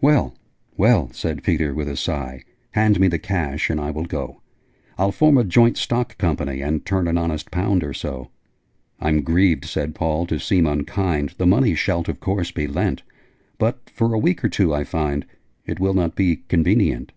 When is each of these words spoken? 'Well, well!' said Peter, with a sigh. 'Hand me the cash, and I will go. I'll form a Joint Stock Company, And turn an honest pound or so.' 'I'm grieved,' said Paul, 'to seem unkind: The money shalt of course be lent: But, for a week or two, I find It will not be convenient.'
'Well, 0.00 0.34
well!' 0.78 1.10
said 1.12 1.42
Peter, 1.42 1.74
with 1.74 1.90
a 1.90 1.96
sigh. 1.98 2.42
'Hand 2.70 2.98
me 2.98 3.06
the 3.06 3.18
cash, 3.18 3.68
and 3.68 3.78
I 3.78 3.90
will 3.90 4.06
go. 4.06 4.40
I'll 4.96 5.12
form 5.12 5.36
a 5.36 5.44
Joint 5.44 5.76
Stock 5.76 6.16
Company, 6.16 6.62
And 6.62 6.86
turn 6.86 7.06
an 7.06 7.18
honest 7.18 7.50
pound 7.50 7.84
or 7.84 7.92
so.' 7.92 8.30
'I'm 9.00 9.20
grieved,' 9.20 9.66
said 9.66 9.94
Paul, 9.94 10.24
'to 10.26 10.38
seem 10.40 10.64
unkind: 10.64 11.34
The 11.36 11.46
money 11.46 11.74
shalt 11.74 12.08
of 12.08 12.18
course 12.18 12.50
be 12.50 12.66
lent: 12.66 13.02
But, 13.58 13.90
for 13.90 14.14
a 14.14 14.18
week 14.18 14.42
or 14.42 14.48
two, 14.48 14.72
I 14.74 14.84
find 14.84 15.26
It 15.66 15.78
will 15.78 15.92
not 15.92 16.16
be 16.16 16.44
convenient.' 16.48 17.12